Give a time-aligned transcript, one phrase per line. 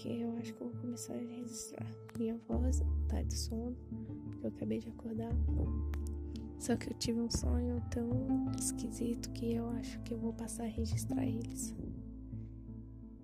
[0.00, 1.86] porque eu acho que eu vou começar a registrar
[2.16, 3.76] minha voz, tá de sono,
[4.30, 5.30] porque eu acabei de acordar.
[6.58, 10.64] Só que eu tive um sonho tão esquisito que eu acho que eu vou passar
[10.64, 11.74] a registrar eles.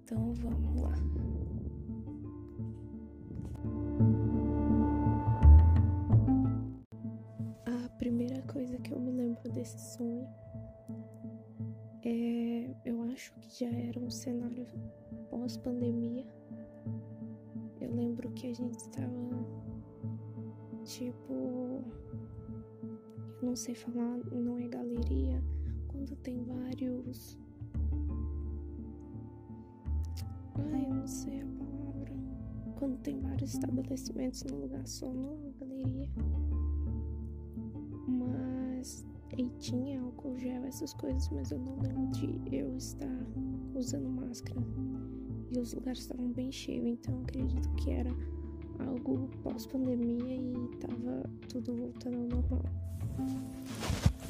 [0.05, 0.95] Então vamos lá.
[7.65, 10.29] A primeira coisa que eu me lembro desse sonho
[12.05, 12.77] é.
[12.85, 14.67] Eu acho que já era um cenário
[15.31, 16.36] pós-pandemia.
[17.87, 19.47] Eu lembro que a gente estava
[20.85, 21.85] tipo.
[23.41, 25.41] Eu não sei falar, não é galeria.
[25.87, 27.39] Quando tem vários
[30.73, 32.13] Ai, eu não sei a palavra.
[32.77, 36.09] Quando tem vários estabelecimentos no lugar só, não galeria.
[38.09, 39.07] Mas.
[39.39, 43.27] E tinha álcool gel, essas coisas, mas eu não lembro de eu estar
[43.75, 44.61] usando máscara.
[45.51, 48.11] E os lugares estavam bem cheios, então acredito que era
[48.87, 52.63] algo pós-pandemia e tava tudo voltando ao normal.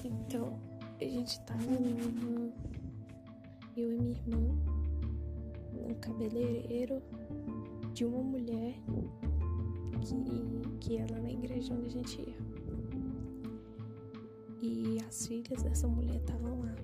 [0.04, 0.58] Então,
[1.00, 2.52] a gente tava numa.
[3.76, 4.76] Eu e minha irmã
[5.88, 7.02] um cabeleireiro
[7.92, 8.74] de uma mulher
[10.00, 12.36] que, que era na igreja onde a gente ia.
[14.60, 16.74] E as filhas dessa mulher estavam lá.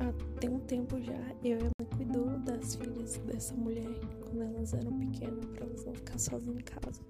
[0.00, 1.79] Há tem um tempo já, eu e ela
[2.10, 3.88] cuidou das filhas dessa mulher
[4.20, 7.00] quando elas eram pequenas, para elas não ficar sozinhas em casa.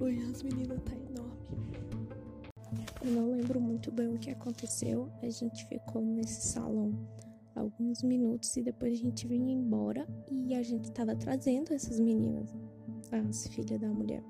[0.00, 1.38] Oi, as meninas tá enorme.
[3.04, 5.08] Eu não lembro muito bem o que aconteceu.
[5.22, 6.92] A gente ficou nesse salão
[7.54, 12.52] alguns minutos e depois a gente vinha embora e a gente estava trazendo essas meninas,
[13.12, 14.24] as filhas da mulher.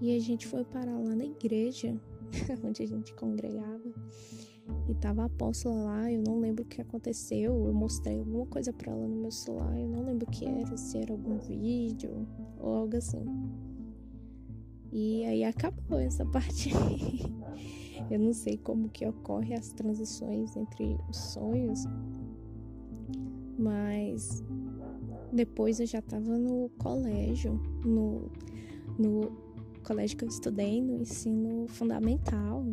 [0.00, 1.94] E a gente foi parar lá na igreja,
[2.64, 3.92] onde a gente congregava,
[4.88, 8.72] e tava a apóstola lá, eu não lembro o que aconteceu, eu mostrei alguma coisa
[8.72, 12.26] para ela no meu celular, eu não lembro o que era, se era algum vídeo
[12.58, 13.24] ou algo assim.
[14.90, 16.70] E aí acabou essa parte.
[18.10, 21.84] Eu não sei como que ocorre as transições entre os sonhos,
[23.58, 24.42] mas
[25.32, 28.30] depois eu já estava no colégio, no,
[28.98, 29.30] no
[29.82, 32.64] colégio que eu estudei, no ensino fundamental.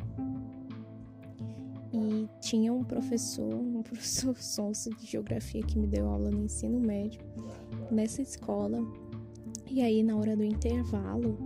[1.96, 6.78] E tinha um professor, um professor sonso de geografia que me deu aula no ensino
[6.78, 7.22] médio
[7.90, 8.80] nessa escola.
[9.70, 11.38] E aí, na hora do intervalo,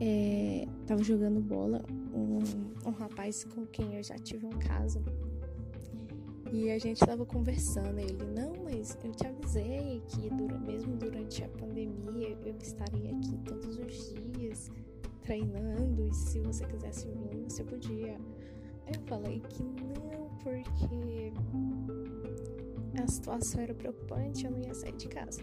[0.00, 1.80] é, tava jogando bola
[2.12, 5.00] um, um rapaz com quem eu já tive um caso.
[6.52, 10.28] E a gente tava conversando, ele, não, mas eu te avisei que
[10.66, 14.70] mesmo durante a pandemia eu estaria aqui todos os dias
[15.22, 18.18] treinando e se você quisesse vir, você podia.
[18.86, 21.32] Eu falei que não, porque
[23.02, 25.42] a situação era preocupante, eu não ia sair de casa.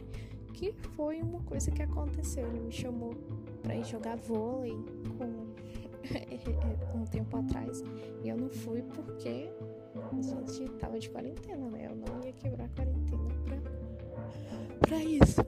[0.54, 3.16] Que foi uma coisa que aconteceu, ele me chamou
[3.62, 4.76] para ir jogar vôlei
[5.18, 5.50] com
[6.98, 7.82] um tempo atrás.
[8.24, 9.50] E eu não fui porque
[9.96, 11.88] a gente tava de quarentena, né?
[11.90, 13.58] Eu não ia quebrar a quarentena pra,
[14.80, 15.42] pra isso.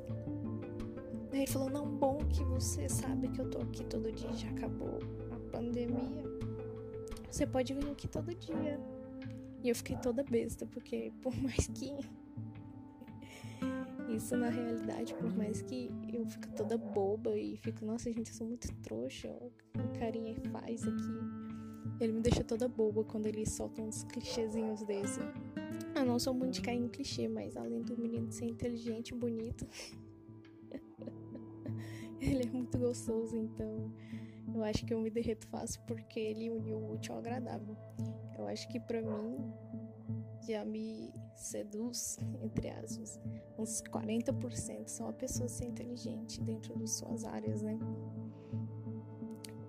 [1.31, 4.99] Ele falou, não, bom que você sabe que eu tô aqui todo dia, já acabou
[5.31, 6.30] a pandemia.
[7.31, 8.77] Você pode vir aqui todo dia.
[9.63, 11.95] E eu fiquei toda besta, porque por mais que
[14.09, 18.35] isso na realidade, por mais que eu fique toda boba e fico, nossa, gente, eu
[18.35, 22.01] sou muito trouxa, o carinha faz aqui.
[22.01, 25.21] Ele me deixa toda boba quando ele solta uns clichêzinhos desse.
[25.95, 29.15] Eu não sou muito de cair em clichê, mas além do menino ser inteligente e
[29.15, 29.65] bonito,
[32.19, 33.89] ele é muito gostoso, então
[34.53, 37.75] eu acho que eu me derreto fácil porque ele uniu o útil ao agradável.
[38.37, 39.37] Eu acho que para mim
[40.47, 43.19] já me seduz, entre aspas,
[43.57, 47.77] uns 40% são a pessoa ser inteligente dentro das suas áreas, né?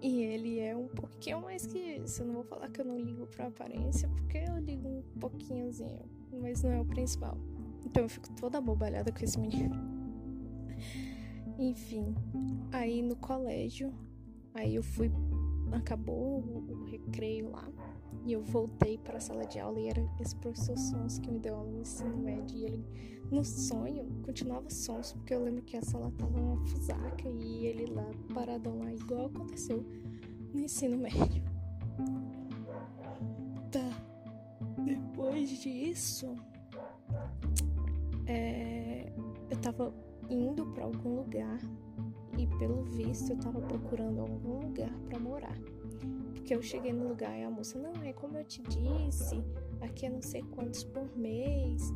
[0.00, 2.22] E ele é um pouquinho mais que isso.
[2.22, 6.02] Eu não vou falar que eu não ligo pra aparência, porque eu ligo um pouquinhozinho,
[6.32, 7.38] mas não é o principal.
[7.86, 9.76] Então eu fico toda bobalhada com esse menino.
[11.56, 12.16] Enfim,
[12.72, 13.94] aí no colégio,
[14.54, 15.10] aí eu fui,
[15.72, 17.68] acabou o, o recreio lá.
[18.24, 21.40] E eu voltei para a sala de aula e era esse professor Sons que me
[21.40, 22.56] deu aula no ensino médio.
[22.56, 22.84] E ele,
[23.30, 27.86] no sonho, continuava Sons, porque eu lembro que a sala tava uma fusaca e ele
[27.86, 29.84] lá paradão lá, igual aconteceu
[30.52, 31.42] no ensino médio.
[33.72, 34.12] Tá.
[34.84, 36.36] Depois disso,
[38.26, 39.12] é,
[39.50, 39.92] eu tava
[40.28, 41.58] indo para algum lugar
[42.38, 45.58] e pelo visto eu tava procurando algum lugar para morar
[46.34, 49.42] Porque eu cheguei no lugar e a moça, não, é como eu te disse,
[49.80, 51.92] aqui é não sei quantos por mês.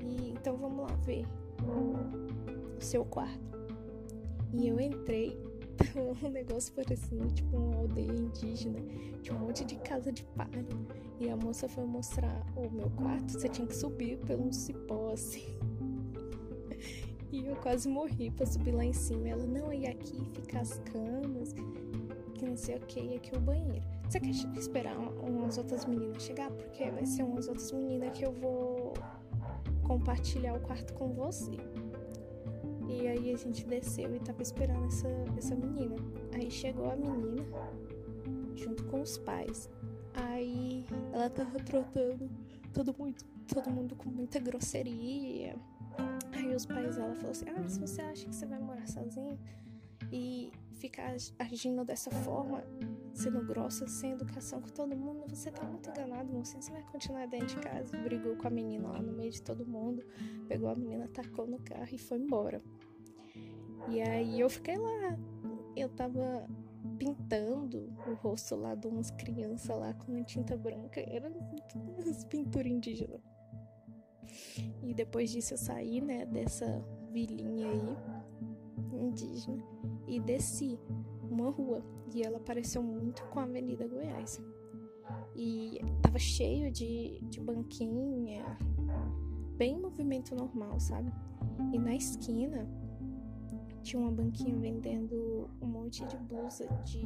[0.00, 1.24] E então vamos lá ver
[1.62, 3.54] o seu quarto.
[4.52, 5.36] E eu entrei,
[6.22, 8.78] um negócio parecendo tipo uma aldeia indígena,
[9.22, 10.64] tinha um monte de casa de palha.
[11.18, 15.10] E a moça foi mostrar o meu quarto, você tinha que subir pelo um cipó
[15.12, 15.58] assim.
[17.44, 19.28] Eu quase morri pra subir lá em cima.
[19.28, 21.52] Ela, não, e aqui fica as camas,
[22.34, 23.84] que não sei o que, e aqui o banheiro.
[24.08, 26.50] Você quer esperar umas outras meninas chegar?
[26.50, 28.94] Porque vai ser umas outras meninas que eu vou
[29.82, 31.56] compartilhar o quarto com você.
[32.88, 35.96] E aí a gente desceu e tava esperando essa, essa menina.
[36.34, 37.44] Aí chegou a menina,
[38.54, 39.68] junto com os pais.
[40.14, 42.30] Aí ela tava trotando
[42.72, 43.16] todo mundo,
[43.52, 45.56] todo mundo com muita grosseria.
[46.54, 49.38] Os pais dela falaram assim: Ah, se você acha que você vai morar sozinho
[50.12, 52.62] e ficar agindo dessa forma,
[53.12, 56.32] sendo grossa, sem educação com todo mundo, você tá muito enganado.
[56.44, 57.96] Você vai continuar dentro de casa.
[57.96, 60.04] Brigou com a menina lá no meio de todo mundo,
[60.46, 62.62] pegou a menina, tacou no carro e foi embora.
[63.88, 65.18] E aí eu fiquei lá.
[65.76, 66.48] Eu tava
[66.98, 71.00] pintando o rosto lá de umas crianças lá com tinta branca.
[71.00, 73.33] Era umas pinturas indígenas.
[74.82, 77.96] E depois disso eu saí, né, dessa vilinha aí,
[78.92, 79.62] indígena,
[80.06, 80.78] e desci
[81.30, 81.82] uma rua.
[82.14, 84.40] E ela pareceu muito com a Avenida Goiás.
[85.34, 88.44] E tava cheio de, de banquinha,
[89.56, 91.12] bem movimento normal, sabe?
[91.72, 92.68] E na esquina
[93.82, 97.04] tinha uma banquinha vendendo um monte de blusa de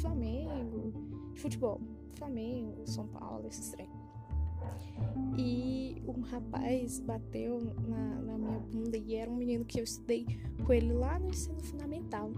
[0.00, 0.92] Flamengo,
[1.32, 1.80] de futebol.
[2.14, 3.88] Flamengo, São Paulo, esses trem.
[5.36, 10.26] E um rapaz bateu na, na, minha bunda e era um menino que eu estudei
[10.64, 12.30] com ele lá no ensino fundamental.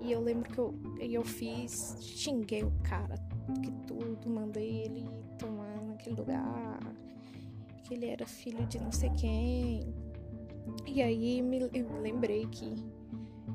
[0.00, 3.14] E eu lembro que eu, eu fiz, xinguei o cara
[3.62, 5.04] que tudo, mandei ele
[5.38, 6.80] tomar naquele lugar,
[7.84, 9.94] que ele era filho de não sei quem.
[10.86, 12.74] E aí me, eu lembrei que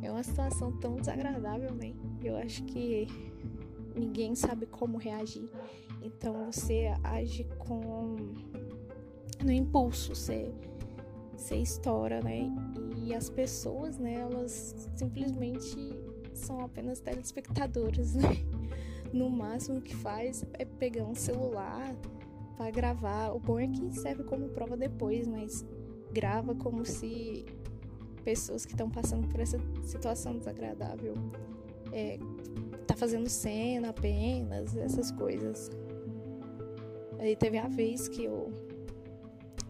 [0.02, 1.94] é uma situação tão desagradável, né?
[2.22, 3.08] Eu acho que
[3.96, 5.50] ninguém sabe como reagir.
[6.04, 8.18] Então você age com
[9.44, 10.54] no impulso, você,
[11.36, 12.52] você estoura, né?
[12.98, 15.76] E as pessoas, né, elas simplesmente
[16.34, 18.30] são apenas telespectadores, né?
[19.14, 21.96] No máximo que faz é pegar um celular
[22.58, 23.30] para gravar.
[23.32, 25.64] O bom é que serve como prova depois, mas
[26.12, 27.46] grava como se
[28.24, 31.14] pessoas que estão passando por essa situação desagradável
[31.94, 32.18] é,
[32.88, 35.70] tá fazendo cena apenas, essas coisas.
[37.24, 38.52] Aí teve a vez que eu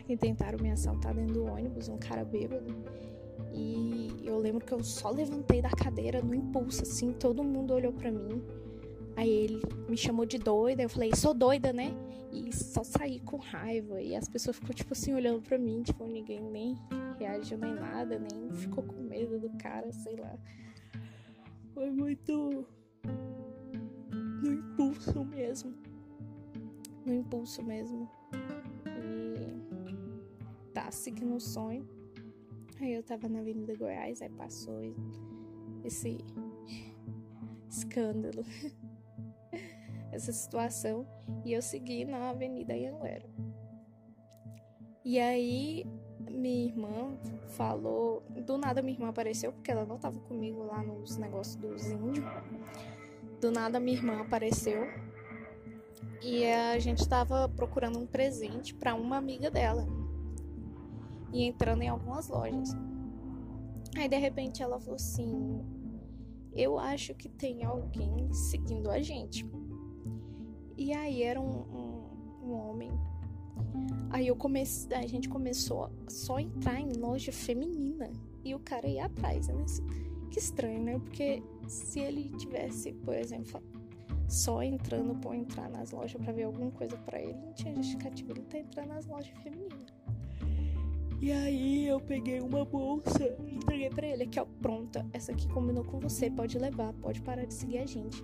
[0.08, 2.76] que tentaram me assaltar dentro do ônibus, um cara bêbado.
[3.54, 7.94] E eu lembro que eu só levantei da cadeira no impulso, assim, todo mundo olhou
[7.94, 8.44] para mim.
[9.16, 11.94] Aí ele me chamou de doida, eu falei, sou doida, né?
[12.32, 14.02] E só saí com raiva.
[14.02, 16.76] E as pessoas ficou, tipo assim, olhando pra mim, tipo, ninguém nem
[17.20, 20.36] reagiu nem nada, nem ficou com medo do cara, sei lá.
[21.76, 22.66] Foi muito
[24.42, 25.83] no impulso mesmo.
[27.06, 28.10] No impulso mesmo.
[28.88, 29.64] E
[30.74, 31.88] tá seguindo o sonho.
[32.80, 34.82] Aí eu tava na Avenida Goiás, aí passou
[35.84, 36.18] esse
[37.70, 38.44] escândalo,
[40.12, 41.08] essa situação,
[41.46, 43.30] e eu segui na Avenida Anhanguera.
[45.06, 45.86] E aí
[46.30, 47.18] minha irmã
[47.50, 51.86] falou, do nada minha irmã apareceu, porque ela não tava comigo lá nos negócios dos
[51.90, 52.26] índios.
[53.40, 54.88] Do nada minha irmã apareceu
[56.24, 59.86] e a gente tava procurando um presente para uma amiga dela
[61.34, 62.70] e entrando em algumas lojas.
[63.98, 65.62] Aí de repente ela falou assim:
[66.54, 69.46] Eu acho que tem alguém seguindo a gente.
[70.78, 72.92] E aí era um, um, um homem.
[74.10, 78.12] Aí eu comecei, a gente começou a só entrar em loja feminina
[78.44, 79.48] e o cara ia atrás.
[79.48, 79.66] Né?
[80.32, 81.00] Que estranho, né?
[81.00, 83.62] Porque se ele tivesse, por exemplo,
[84.34, 88.32] só entrando por entrar nas lojas para ver alguma coisa para ele, não tinha justificativa
[88.32, 89.94] ele tá entrando nas lojas femininas.
[91.22, 94.24] E aí eu peguei uma bolsa e entreguei pra ele.
[94.24, 95.08] Aqui, ó, pronta.
[95.14, 96.30] Essa aqui combinou com você.
[96.30, 98.22] Pode levar, pode parar de seguir a gente.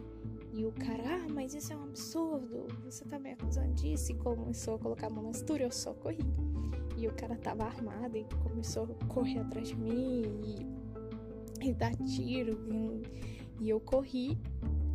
[0.51, 2.67] E o cara, ah, mas isso é um absurdo.
[2.83, 4.11] Você tá me acusando disso.
[4.11, 6.25] E começou a colocar a mão na cintura, eu só corri.
[6.97, 10.23] E o cara tava armado e começou a correr atrás de mim
[11.61, 12.59] e, e dar tiro.
[12.69, 14.37] E, e eu corri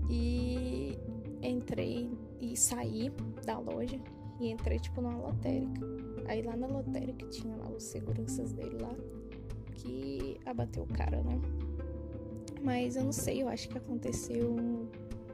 [0.09, 0.99] e
[1.43, 3.11] entrei e saí
[3.45, 3.99] da loja
[4.41, 5.81] e entrei tipo numa lotérica.
[6.27, 8.95] Aí lá na lotérica tinha lá os seguranças dele lá
[9.75, 11.41] que abateu o cara, né?
[12.63, 14.57] Mas eu não sei, eu acho que aconteceu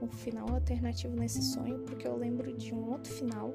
[0.03, 3.55] um final alternativo nesse sonho, porque eu lembro de um outro final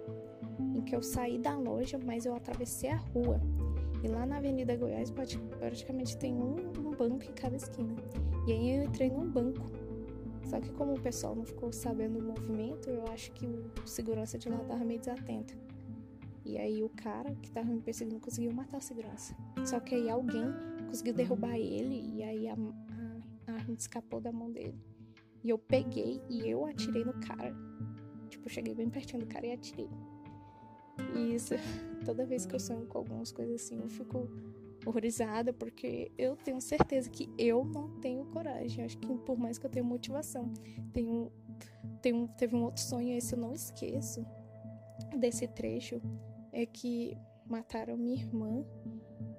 [0.73, 3.41] em que eu saí da loja, mas eu atravessei a rua.
[4.03, 5.11] E lá na Avenida Goiás
[5.59, 7.95] praticamente tem um, um banco em cada esquina.
[8.47, 9.65] E aí eu entrei num banco.
[10.45, 14.37] Só que como o pessoal não ficou sabendo o movimento, eu acho que o segurança
[14.37, 15.57] de lá tava meio desatento.
[16.45, 19.35] E aí o cara que tava me perseguindo conseguiu matar o segurança.
[19.65, 20.45] Só que aí alguém
[20.87, 24.79] conseguiu derrubar ele e aí a, a, a arma escapou da mão dele.
[25.43, 27.55] E eu peguei e eu atirei no cara.
[28.29, 29.89] Tipo, eu cheguei bem pertinho do cara e atirei.
[31.15, 31.55] E isso,
[32.05, 34.29] toda vez que eu sonho com algumas coisas assim, eu fico
[34.85, 38.85] horrorizada porque eu tenho certeza que eu não tenho coragem.
[38.85, 40.53] Acho que por mais que eu tenha motivação,
[40.93, 41.31] tenho,
[42.01, 44.25] tenho, teve um outro sonho, esse eu não esqueço
[45.17, 46.01] desse trecho,
[46.51, 48.65] é que mataram minha irmã.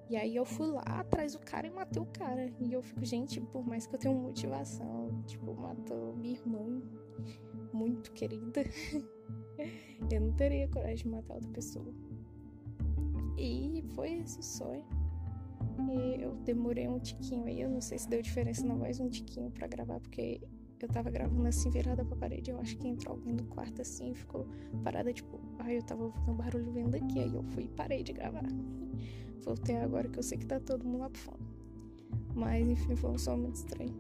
[0.09, 2.53] E aí eu fui lá atrás do cara e matei o cara.
[2.61, 6.81] E eu fico, gente, por mais que eu tenha motivação, tipo, matou minha irmã
[7.73, 8.63] muito querida.
[10.11, 11.93] eu não teria coragem de matar outra pessoa.
[13.37, 14.87] E foi esse sonho.
[15.79, 19.09] E eu demorei um tiquinho aí, eu não sei se deu diferença na voz, um
[19.09, 20.41] tiquinho para gravar, porque
[20.81, 22.51] eu tava gravando assim, virada pra parede.
[22.51, 24.47] Eu acho que entrou alguém no quarto assim, ficou
[24.83, 27.21] parada, tipo, ai, eu tava ouvindo um barulho vindo daqui.
[27.21, 28.45] Aí eu fui e parei de gravar.
[29.41, 31.47] Voltei agora que eu sei que tá todo mundo lá pro fundo.
[32.35, 33.95] Mas enfim, foi um som muito estranho.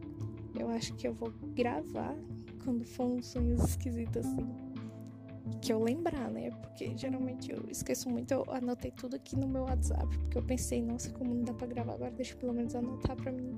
[0.58, 2.16] Eu acho que eu vou gravar
[2.64, 4.65] quando for um sonho esquisito assim
[5.60, 6.50] que eu lembrar, né?
[6.50, 8.32] Porque geralmente eu esqueço muito.
[8.32, 11.66] Eu anotei tudo aqui no meu WhatsApp, porque eu pensei, nossa, como não dá pra
[11.66, 13.56] gravar agora, deixa eu pelo menos anotar pra mim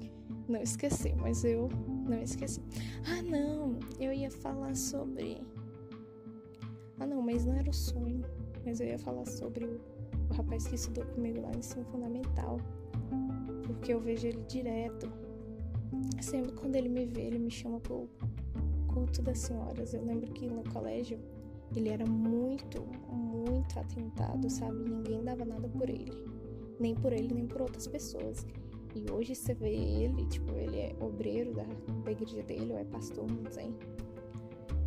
[0.49, 1.15] não esquecer.
[1.17, 1.69] Mas eu
[2.09, 2.63] não esqueci.
[3.07, 3.79] Ah, não!
[3.99, 5.41] Eu ia falar sobre.
[7.01, 8.23] Ah, não, mas não era o sonho.
[8.65, 9.81] Mas eu ia falar sobre o,
[10.31, 12.59] o rapaz que estudou comigo lá no ensino fundamental.
[13.67, 15.11] Porque eu vejo ele direto.
[16.21, 18.09] Sempre quando ele me vê, ele me chama pro
[18.93, 19.95] culto das senhoras.
[19.95, 21.19] Eu lembro que no colégio
[21.77, 22.83] ele era muito,
[23.13, 24.89] muito atentado, sabe?
[24.89, 26.13] Ninguém dava nada por ele.
[26.81, 28.47] Nem por ele, nem por outras pessoas.
[28.95, 31.65] E hoje você vê ele, tipo, ele é obreiro da,
[32.05, 33.75] da igreja dele, ou é pastor, não sei.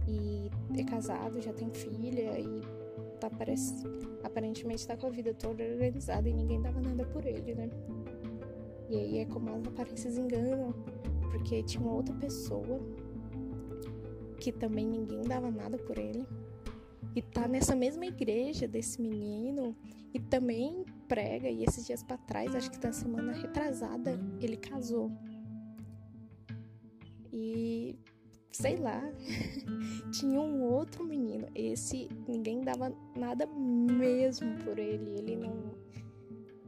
[0.08, 2.62] E é casado, já tem filha e
[3.20, 3.76] tá, parece,
[4.24, 7.70] aparentemente tá com a vida toda organizada e ninguém dava nada por ele, né?
[8.90, 10.74] E aí é como as aparências enganam,
[11.32, 12.80] porque tinha outra pessoa
[14.38, 16.26] que também ninguém dava nada por ele
[17.16, 19.76] e tá nessa mesma igreja desse menino
[20.14, 21.50] e também prega.
[21.50, 25.12] E esses dias para trás, acho que na semana retrasada, ele casou.
[27.32, 27.98] E
[28.52, 29.02] sei lá,
[30.12, 31.48] tinha um outro menino.
[31.56, 35.12] Esse ninguém dava nada mesmo por ele.
[35.18, 35.82] Ele não.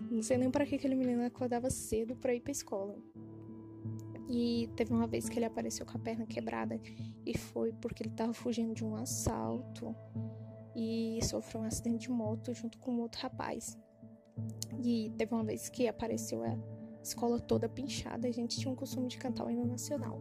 [0.09, 2.95] Não sei nem para que aquele menino acordava cedo para ir pra escola.
[4.29, 6.79] E teve uma vez que ele apareceu com a perna quebrada
[7.25, 9.95] e foi porque ele estava fugindo de um assalto
[10.75, 13.77] e sofreu um acidente de moto junto com outro rapaz.
[14.83, 16.57] E teve uma vez que apareceu a
[17.01, 20.19] escola toda pinchada, a gente tinha um costume de cantar o hino nacional.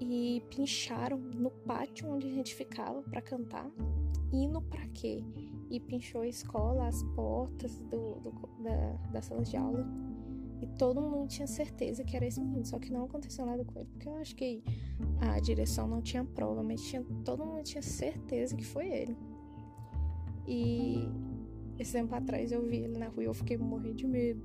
[0.00, 3.70] E pincharam no pátio onde a gente ficava para cantar.
[4.32, 5.22] Hino para quê?
[5.70, 8.32] E pinchou a escola, as portas do, do
[8.62, 9.86] da, da sala de aula
[10.60, 13.80] e todo mundo tinha certeza que era esse menino, só que não aconteceu nada com
[13.80, 14.62] ele, porque eu acho que
[15.20, 19.16] a direção não tinha prova, mas tinha, todo mundo tinha certeza que foi ele.
[20.46, 21.08] E
[21.78, 24.42] esse tempo atrás eu vi ele na rua e eu fiquei morrendo de medo.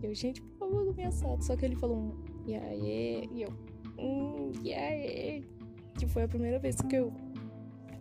[0.00, 1.44] E eu, gente, por favor, não me assalto.
[1.44, 3.50] Só que ele falou um, e aí, e eu,
[3.98, 5.44] hum, e aí,
[5.98, 7.12] que foi a primeira vez que eu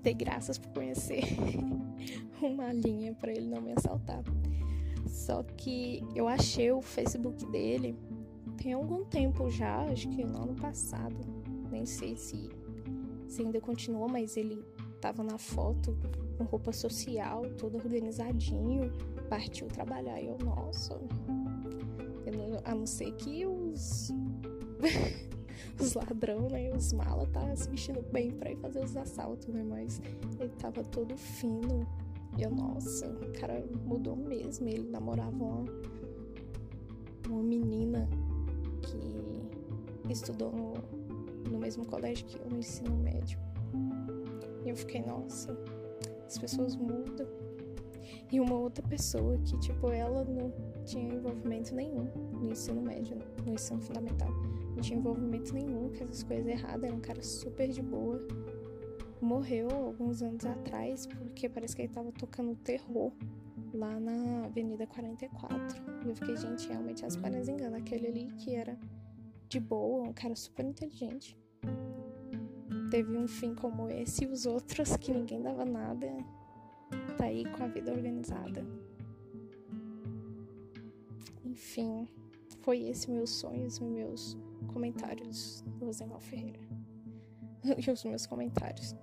[0.03, 1.23] dei graças por conhecer
[2.41, 4.23] uma linha para ele não me assaltar.
[5.11, 7.95] Só que eu achei o Facebook dele
[8.61, 11.15] tem algum tempo já, acho que no ano passado.
[11.69, 12.49] Nem sei se,
[13.27, 14.63] se ainda continua, mas ele
[14.99, 15.97] tava na foto
[16.37, 18.91] com roupa social, todo organizadinho,
[19.29, 20.21] partiu trabalhar.
[20.21, 20.93] E eu, nossa,
[22.25, 24.11] eu não, a não ser que os.
[25.79, 26.71] os ladrão, né?
[26.75, 29.63] Os malas tá se vestindo bem pra ir fazer os assaltos, né?
[29.63, 30.01] Mas
[30.39, 31.87] ele tava todo fino,
[32.37, 34.67] e eu, nossa, o cara mudou mesmo.
[34.67, 35.65] Ele namorava uma,
[37.27, 38.07] uma menina
[38.81, 40.73] que estudou no,
[41.51, 43.37] no mesmo colégio que eu, no ensino médio.
[44.65, 45.57] E eu fiquei, nossa,
[46.25, 47.27] as pessoas mudam.
[48.31, 50.53] E uma outra pessoa que, tipo, ela não
[50.85, 54.29] tinha envolvimento nenhum no ensino médio, no ensino fundamental.
[54.73, 58.19] Não tinha envolvimento nenhum com essas coisas erradas, era um cara super de boa
[59.21, 63.11] morreu alguns anos atrás porque parece que ele tava tocando terror
[63.73, 65.81] lá na Avenida 44.
[66.05, 67.77] E eu fiquei, gente, realmente as paredes enganam.
[67.77, 68.77] Aquele ali que era
[69.47, 71.37] de boa, um cara super inteligente.
[72.89, 76.07] teve um fim como esse e os outros que ninguém dava nada
[77.17, 78.65] tá aí com a vida organizada.
[81.45, 82.07] Enfim,
[82.61, 84.37] foi esse meus sonhos e meus
[84.73, 86.70] comentários do Rosenval Ferreira.
[87.77, 88.95] e os meus comentários.